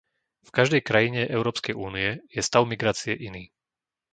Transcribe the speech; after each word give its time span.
V 0.49 0.49
každej 0.57 0.81
krajine 0.89 1.21
Európskej 1.37 1.73
únie 1.87 2.09
je 2.35 2.41
stav 2.49 2.61
migrácie 2.71 3.13
iný. 3.29 3.43